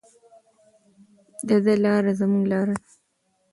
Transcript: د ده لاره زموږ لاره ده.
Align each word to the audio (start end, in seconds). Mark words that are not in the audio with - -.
د 1.47 1.49
ده 1.65 1.73
لاره 1.83 2.11
زموږ 2.19 2.43
لاره 2.51 2.75
ده. 2.81 2.87